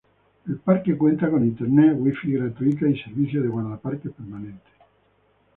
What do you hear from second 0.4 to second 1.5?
El parque cuenta con